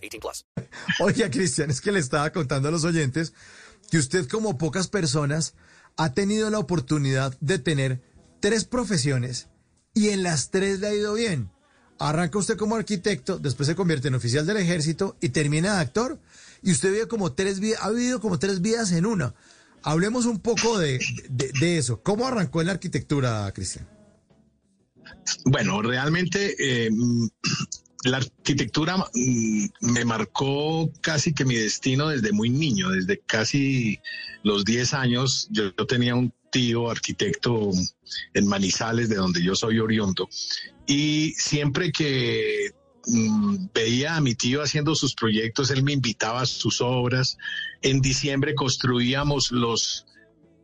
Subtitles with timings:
[0.00, 0.46] 18 plus.
[1.00, 3.32] Oiga, Cristian, es que le estaba contando a los oyentes
[3.90, 5.54] que usted, como pocas personas,
[5.96, 8.00] ha tenido la oportunidad de tener
[8.40, 9.48] tres profesiones
[9.94, 11.50] y en las tres le ha ido bien.
[11.98, 16.18] Arranca usted como arquitecto, después se convierte en oficial del ejército y termina de actor.
[16.62, 19.34] Y usted vive como tres vidas, ha vivido como tres vidas en una.
[19.82, 22.02] Hablemos un poco de, de, de eso.
[22.02, 23.86] ¿Cómo arrancó en la arquitectura, Cristian?
[25.44, 26.90] Bueno, realmente eh,
[28.04, 34.00] la arquitectura mm, me marcó casi que mi destino desde muy niño, desde casi
[34.42, 35.48] los 10 años.
[35.50, 37.70] Yo, tenía un tío arquitecto
[38.34, 40.28] en Manizales, de donde yo soy oriundo,
[40.86, 42.72] y siempre que
[43.06, 47.36] mm, veía a mi tío haciendo sus proyectos, él me invitaba a sus obras.
[47.82, 50.06] En diciembre construíamos los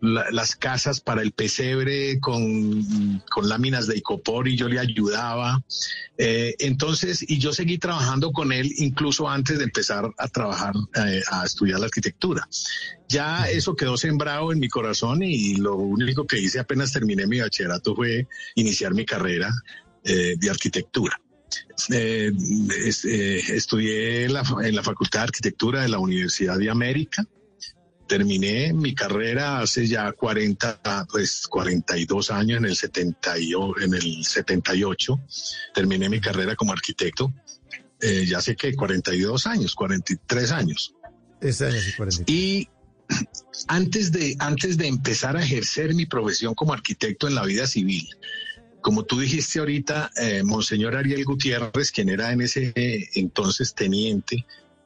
[0.00, 5.62] la- las casas para el pesebre con, con láminas de icopor y yo le ayudaba.
[6.18, 10.74] Eh, entonces, y yo seguí trabajando con él incluso antes de empezar a trabajar,
[11.06, 12.46] eh, a estudiar la arquitectura.
[13.08, 17.40] Ya eso quedó sembrado en mi corazón y lo único que hice apenas terminé mi
[17.40, 19.50] bachillerato fue iniciar mi carrera
[20.04, 21.18] eh, de arquitectura.
[21.90, 22.30] Eh,
[22.84, 27.24] es- eh, estudié la, en la Facultad de Arquitectura de la Universidad de América.
[28.06, 34.24] Terminé mi carrera hace ya 40, pues 42 años, en el, 70 y en el
[34.24, 35.20] 78.
[35.74, 37.32] Terminé mi carrera como arquitecto.
[38.00, 40.94] Eh, ya sé que 42 años, 43 años.
[41.40, 42.24] Este año sí, 40.
[42.30, 42.68] Y
[43.68, 48.08] antes de, antes de empezar a ejercer mi profesión como arquitecto en la vida civil,
[48.84, 52.72] como tú dijiste ahorita, eh, Monseñor Ariel Gutiérrez, quien era en ese
[53.14, 54.44] entonces teniente,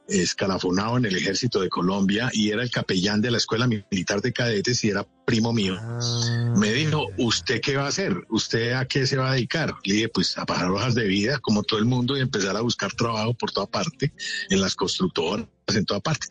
[0.09, 4.33] escalafonado en el ejército de Colombia y era el capellán de la Escuela Militar de
[4.33, 5.75] Cadetes y era primo mío.
[5.79, 8.15] Ah, Me dijo, ¿usted qué va a hacer?
[8.29, 9.75] ¿Usted a qué se va a dedicar?
[9.83, 12.61] Le dije, pues a pagar hojas de vida, como todo el mundo, y empezar a
[12.61, 14.11] buscar trabajo por toda parte,
[14.49, 16.25] en las constructoras, en toda parte.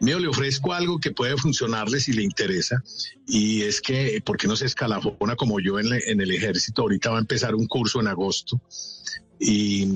[0.00, 2.80] Mío, le ofrezco algo que puede funcionarle si le interesa,
[3.26, 6.82] y es que, ¿por qué no se escalafona como yo en, le- en el ejército?
[6.82, 8.60] Ahorita va a empezar un curso en agosto.
[9.38, 9.86] Y,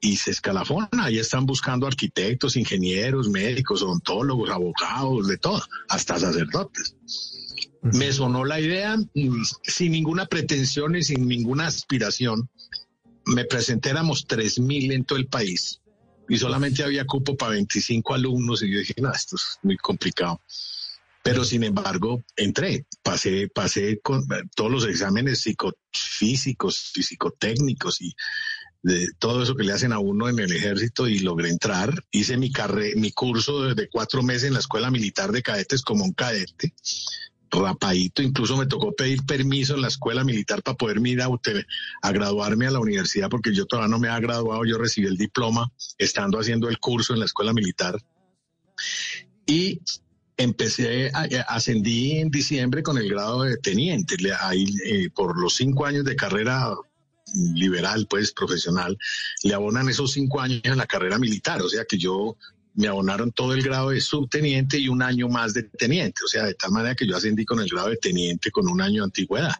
[0.00, 6.96] y se escalafona, ahí están buscando arquitectos, ingenieros, médicos, odontólogos, abogados, de todo, hasta sacerdotes.
[7.82, 12.48] Me sonó la idea mm, sin ninguna pretensión y sin ninguna aspiración.
[13.26, 15.80] Me presenté, éramos 3.000 en todo el país
[16.30, 20.40] y solamente había cupo para 25 alumnos y yo dije, no, esto es muy complicado.
[21.22, 28.14] Pero sin embargo, entré, pasé, pasé con eh, todos los exámenes psicofísicos y psicotécnicos y
[28.82, 31.92] de todo eso que le hacen a uno en el ejército y logré entrar.
[32.10, 36.04] Hice mi carre, mi curso de, cuatro meses en la escuela militar de cadetes como
[36.04, 36.74] un cadete
[37.52, 42.12] rapadito, incluso me tocó pedir permiso en la escuela militar para poder ir a, a
[42.12, 45.72] graduarme a la universidad porque yo todavía no me había graduado, yo recibí el diploma
[45.98, 47.98] estando haciendo el curso en la escuela militar.
[49.46, 49.80] Y
[50.42, 55.54] empecé, a- a- ascendí en diciembre con el grado de teniente, ahí eh, por los
[55.54, 56.74] cinco años de carrera
[57.54, 58.98] liberal, pues profesional,
[59.44, 62.36] le abonan esos cinco años en la carrera militar, o sea que yo
[62.74, 66.44] me abonaron todo el grado de subteniente y un año más de teniente, o sea,
[66.44, 69.06] de tal manera que yo ascendí con el grado de teniente con un año de
[69.06, 69.54] antigüedad.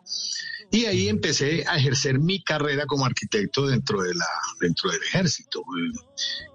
[0.73, 4.27] Y ahí empecé a ejercer mi carrera como arquitecto dentro de la
[4.61, 5.65] dentro del ejército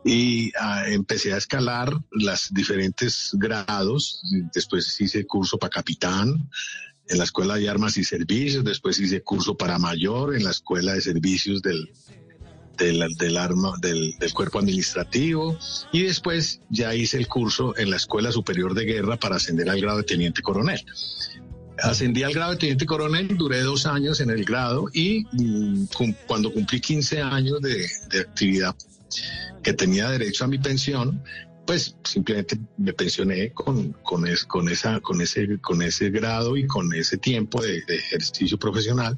[0.06, 4.22] y ah, empecé a escalar los diferentes grados.
[4.54, 6.50] Después hice curso para capitán
[7.10, 8.64] en la escuela de armas y servicios.
[8.64, 11.92] Después hice curso para mayor en la escuela de servicios del
[12.78, 15.58] del, del arma del, del cuerpo administrativo
[15.94, 19.80] y después ya hice el curso en la escuela superior de guerra para ascender al
[19.80, 20.84] grado de teniente coronel
[21.84, 25.86] ascendí al grado de teniente coronel, duré dos años en el grado y mm,
[26.28, 28.76] cuando cumplí 15 años de, de actividad
[29.64, 31.22] que tenía derecho a mi pensión,
[31.66, 36.68] pues simplemente me pensioné con, con, es- con, esa, con, ese, con ese grado y
[36.68, 39.18] con ese tiempo de, de ejercicio profesional.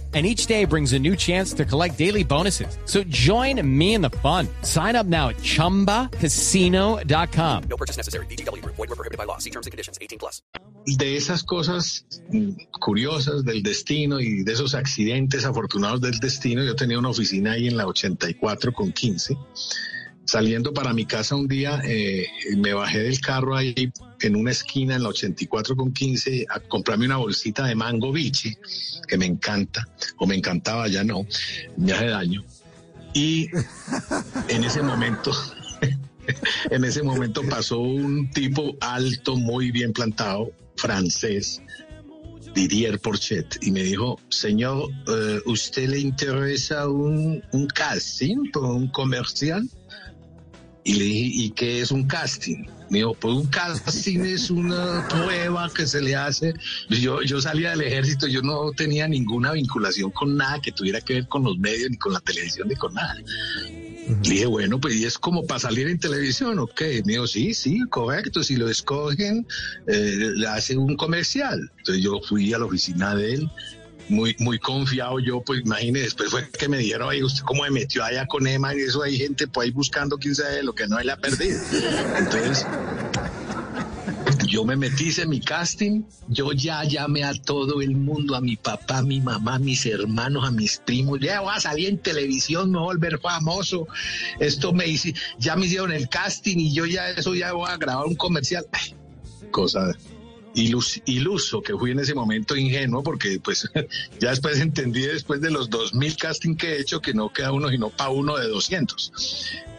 [0.13, 2.77] and each day brings a new chance to collect daily bonuses.
[2.83, 4.49] So join me in the fun.
[4.63, 7.63] Sign up now at ChumbaCasino.com.
[7.69, 8.25] No purchase necessary.
[8.25, 8.75] VGW Group.
[8.75, 9.37] Void were prohibited by law.
[9.37, 9.97] See terms and conditions.
[10.01, 10.41] 18 plus.
[10.85, 12.05] de esas cosas
[12.79, 17.67] curiosas del destino y de esos accidentes afortunados del destino, yo tenía una oficina ahí
[17.67, 19.37] en la 84 con 15.
[20.31, 22.25] Saliendo para mi casa un día, eh,
[22.55, 23.91] me bajé del carro ahí
[24.21, 28.55] en una esquina en la 84 con 15 a comprarme una bolsita de mango bichi,
[29.09, 29.85] que me encanta,
[30.19, 31.27] o me encantaba, ya no,
[31.75, 32.45] me hace daño.
[33.13, 33.49] Y
[34.47, 35.33] en ese momento,
[36.71, 41.61] en ese momento pasó un tipo alto, muy bien plantado, francés,
[42.55, 48.87] Didier Porchet, y me dijo, señor, eh, ¿usted le interesa un, un casting por un
[48.87, 49.67] comercial?
[50.83, 52.65] Y le dije, ¿y qué es un casting?
[52.89, 56.53] Me dijo, pues un casting es una prueba que se le hace.
[56.89, 61.15] Yo, yo salía del ejército, yo no tenía ninguna vinculación con nada que tuviera que
[61.15, 63.15] ver con los medios, ni con la televisión, ni con nada.
[64.23, 66.81] Le dije, bueno, pues y es como para salir en televisión, ¿ok?
[67.05, 69.47] Me dijo, sí, sí, correcto, si lo escogen,
[69.87, 71.71] eh, le hace un comercial.
[71.77, 73.49] Entonces yo fui a la oficina de él,
[74.11, 77.71] muy, muy confiado yo, pues imagínese, después fue que me dieron ahí, usted cómo me
[77.71, 80.87] metió allá con Emma y eso hay gente pues ahí buscando quién sabe lo que
[80.87, 81.59] no él ha perdido.
[82.17, 82.65] Entonces,
[84.47, 88.57] yo me metí, hice mi casting, yo ya llamé a todo el mundo, a mi
[88.57, 91.97] papá, a mi mamá, a mis hermanos, a mis primos, ya voy a salir en
[91.97, 93.87] televisión, me voy a volver famoso,
[94.39, 97.77] esto me hice, ya me hicieron el casting y yo ya eso ya voy a
[97.77, 98.65] grabar un comercial.
[98.73, 98.93] Ay,
[99.51, 99.95] cosa
[100.55, 103.69] ilus- iluso que fui en ese momento ingenuo porque pues
[104.19, 107.69] ya después entendí después de los 2000 casting que he hecho que no queda uno
[107.69, 109.11] sino para uno de 200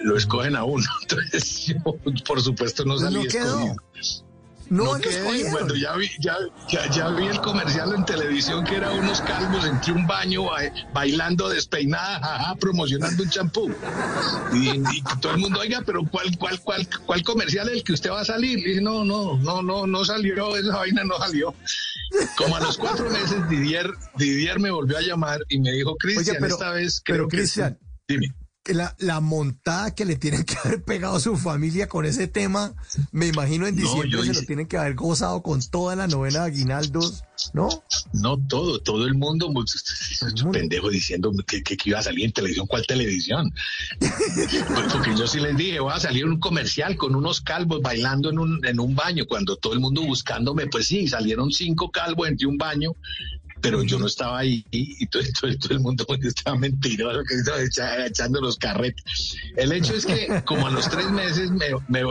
[0.00, 1.76] lo escogen a uno entonces yo
[2.24, 3.76] por supuesto no Pues salí no escogido
[4.70, 6.37] No, no quedé, cuando ya vi, ya,
[6.70, 10.73] ya, ya vi el comercial en televisión que era unos calvos entre un baño ba-
[10.94, 13.70] bailando despeinada, jaja, promocionando un champú.
[14.55, 17.93] Y, y todo el mundo, oiga, pero ¿cuál, cuál, cuál, cuál comercial es el que
[17.93, 18.59] usted va a salir?
[18.59, 21.55] Y dije, no, no, no, no, no salió, esa vaina no salió.
[22.37, 26.43] Como a los cuatro meses, Didier, Didier me volvió a llamar y me dijo, Cristian,
[26.44, 27.61] esta vez pero, creo que sí".
[27.61, 27.79] Cristian,
[28.09, 28.35] Dime.
[28.67, 32.75] La, la montada que le tienen que haber pegado a su familia con ese tema,
[33.11, 36.06] me imagino en No, diciembre yo se lo tienen que haber gozado con toda la
[36.06, 37.25] novela de Aguinaldos,
[37.55, 37.69] ¿no?
[38.12, 39.53] No todo, todo el mundo,
[40.53, 42.67] pendejo diciendo que, que- que iba a salir en televisión.
[42.69, 43.53] ¿Cuál televisión?
[44.93, 48.31] Porque yo sí les dije, voy a salir en un comercial con unos calvos bailando
[48.31, 52.29] en un, en un baño, cuando todo el mundo buscándome, pues sí, salieron cinco calvos
[52.29, 52.94] entre un baño,
[53.62, 57.61] pero yo no estaba ahí y todo, todo- todo el mundo estaba mentiroso, que estaba
[57.62, 59.37] echa- echando los carretes.
[59.56, 62.03] El hecho es que como a los tres meses me, me,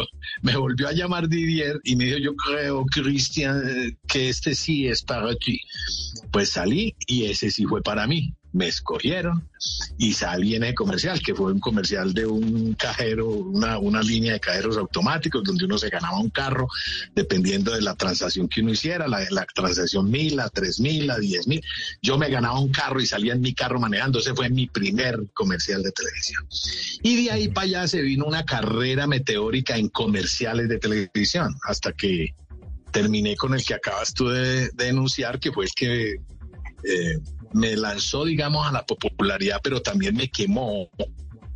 [0.42, 4.88] me volvió a llamar Didier y me dijo, yo creo, Cristian, eh, que este sí
[4.88, 5.60] es para ti.
[6.32, 8.34] Pues salí y ese sí fue para mí.
[8.54, 9.48] Me escogieron
[9.98, 14.34] y salí en ese comercial, que fue un comercial de un cajero, una, una línea
[14.34, 16.68] de cajeros automáticos donde uno se ganaba un carro
[17.16, 21.18] dependiendo de la transacción que uno hiciera, la, la transacción mil, la tres mil, la
[21.18, 21.64] diez mil.
[22.02, 24.20] Yo me ganaba un carro y salía en mi carro manejando.
[24.20, 26.46] Ese fue mi primer comercial de televisión.
[27.04, 31.94] Y de ahí para allá se vino una carrera meteórica en comerciales de televisión hasta
[31.94, 32.36] que
[32.92, 36.16] terminé con el que acabas tú de, de denunciar, que fue el que
[36.84, 37.20] eh,
[37.54, 40.90] me lanzó, digamos, a la popularidad, pero también me quemó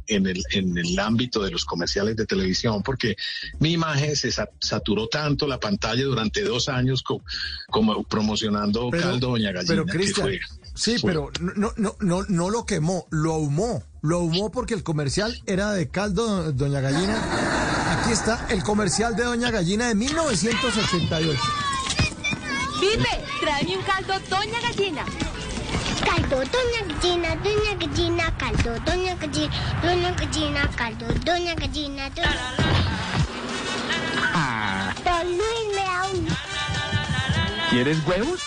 [0.08, 3.16] en el, en el ámbito de los comerciales de televisión, porque
[3.60, 7.24] mi imagen se sa- saturó tanto la pantalla durante dos años co-
[7.70, 9.68] como promocionando Pero- Caldo Doña Gallina.
[9.68, 10.30] Pero Cristian,
[10.76, 13.84] sí, fue- pero no, no, no, no lo quemó, lo ahumó.
[14.04, 18.00] Lo ahumó porque el comercial era de caldo Doña Gallina.
[18.04, 21.40] Aquí está el comercial de Doña Gallina de 1988.
[22.80, 23.08] Pipe,
[23.42, 25.04] tráeme un caldo Doña Gallina.
[26.06, 32.54] Caldo, doña gallina, doña gallina, caldo, doña gallina, doña gallina, caldo, doña gallina, doña...
[35.04, 36.28] Don Luis me da un...
[37.70, 38.40] ¿Quieres huevos?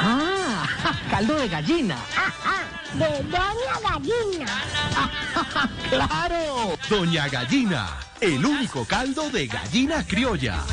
[0.00, 0.66] Ah,
[1.10, 1.96] caldo de gallina.
[2.94, 4.46] de doña gallina.
[5.90, 6.78] ¡Claro!
[6.88, 7.88] Doña Gallina,
[8.20, 10.64] el único caldo de gallina criolla.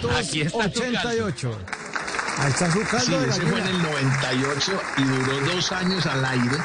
[0.00, 1.58] Tu 1988.
[2.38, 6.24] Ahí está su caldo Sí, ese fue en el 98 y duró dos años al
[6.24, 6.56] aire,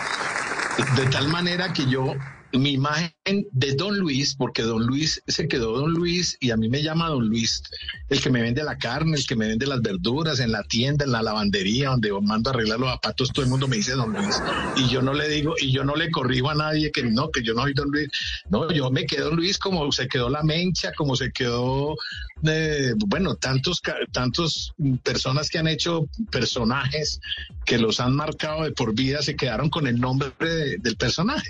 [0.96, 2.16] de tal manera que yo
[2.54, 3.14] mi imagen
[3.52, 7.10] de Don Luis, porque Don Luis se quedó Don Luis y a mí me llama
[7.10, 7.62] Don Luis,
[8.10, 11.06] el que me vende la carne, el que me vende las verduras en la tienda,
[11.06, 14.14] en la lavandería, donde mando a arreglar los zapatos, todo el mundo me dice Don
[14.14, 14.42] Luis.
[14.78, 17.44] Y yo no le digo, y yo no le corrijo a nadie que no, que
[17.44, 18.10] yo no soy Don Luis.
[18.50, 21.96] No, yo me quedo Don Luis como se quedó la mencha, como se quedó,
[22.44, 27.20] eh, bueno, tantos, tantos personas que han hecho personajes
[27.66, 31.50] que los han marcado de por vida, se quedaron con el nombre del personaje.